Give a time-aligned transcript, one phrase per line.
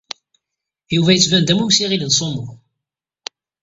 [0.95, 2.45] Yuba yettban-d am umsiɣil n sumo.